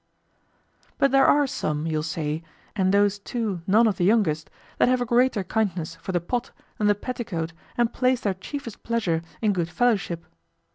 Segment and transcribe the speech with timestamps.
[0.97, 2.41] But there are some, you'll say,
[2.75, 6.49] and those too none of the youngest, that have a greater kindness for the pot
[6.79, 10.25] than the petticoat and place their chiefest pleasure in good fellowship.